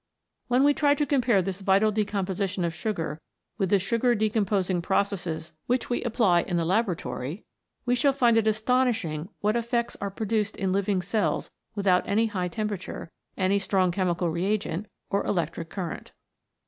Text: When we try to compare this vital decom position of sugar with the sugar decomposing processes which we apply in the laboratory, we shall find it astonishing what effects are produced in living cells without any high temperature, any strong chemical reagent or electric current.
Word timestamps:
When 0.47 0.63
we 0.63 0.73
try 0.73 0.95
to 0.95 1.05
compare 1.05 1.43
this 1.43 1.61
vital 1.61 1.91
decom 1.93 2.25
position 2.25 2.65
of 2.65 2.73
sugar 2.73 3.21
with 3.59 3.69
the 3.69 3.77
sugar 3.77 4.15
decomposing 4.15 4.81
processes 4.81 5.53
which 5.67 5.91
we 5.91 6.01
apply 6.01 6.41
in 6.41 6.57
the 6.57 6.65
laboratory, 6.65 7.45
we 7.85 7.93
shall 7.93 8.11
find 8.11 8.35
it 8.35 8.47
astonishing 8.47 9.29
what 9.41 9.55
effects 9.55 9.95
are 10.01 10.09
produced 10.09 10.57
in 10.57 10.71
living 10.73 11.03
cells 11.03 11.51
without 11.75 12.07
any 12.09 12.25
high 12.25 12.47
temperature, 12.47 13.11
any 13.37 13.59
strong 13.59 13.91
chemical 13.91 14.31
reagent 14.31 14.87
or 15.11 15.23
electric 15.23 15.69
current. 15.69 16.13